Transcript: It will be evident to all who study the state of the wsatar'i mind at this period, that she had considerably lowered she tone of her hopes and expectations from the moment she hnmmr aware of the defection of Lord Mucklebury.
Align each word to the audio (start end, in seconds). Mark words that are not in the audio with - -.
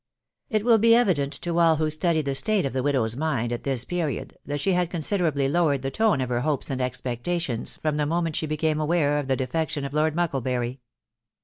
It 0.49 0.65
will 0.65 0.79
be 0.79 0.95
evident 0.95 1.31
to 1.43 1.59
all 1.59 1.75
who 1.75 1.91
study 1.91 2.23
the 2.23 2.33
state 2.33 2.65
of 2.65 2.73
the 2.73 2.81
wsatar'i 2.81 3.15
mind 3.15 3.53
at 3.53 3.65
this 3.65 3.85
period, 3.85 4.35
that 4.43 4.59
she 4.59 4.71
had 4.73 4.89
considerably 4.89 5.47
lowered 5.47 5.83
she 5.85 5.91
tone 5.91 6.21
of 6.21 6.29
her 6.29 6.41
hopes 6.41 6.71
and 6.71 6.81
expectations 6.81 7.77
from 7.77 7.97
the 7.97 8.07
moment 8.07 8.35
she 8.35 8.47
hnmmr 8.47 8.81
aware 8.81 9.19
of 9.19 9.27
the 9.27 9.35
defection 9.37 9.85
of 9.85 9.93
Lord 9.93 10.15
Mucklebury. 10.15 10.79